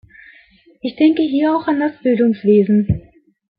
Ich 0.81 0.95
denke 0.95 1.21
hier 1.21 1.55
auch 1.55 1.67
an 1.67 1.79
das 1.79 1.95
Bildungswesen. 2.01 3.03